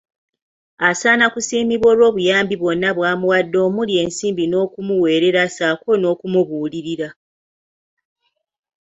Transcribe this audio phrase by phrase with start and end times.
[0.89, 7.09] Asaana kusiimibwa olw'obuyambi bwonna bwamuwadde omuli ensimbi n'okumuweerera ssaako n'okumubuulirira.